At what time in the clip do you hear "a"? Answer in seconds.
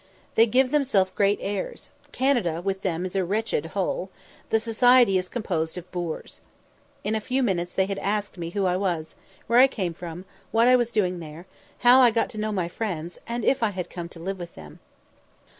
3.15-3.23, 7.13-7.21